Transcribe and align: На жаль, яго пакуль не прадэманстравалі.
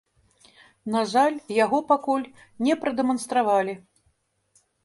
На 0.95 1.01
жаль, 1.11 1.37
яго 1.57 1.77
пакуль 1.93 2.25
не 2.69 2.73
прадэманстравалі. 2.87 3.73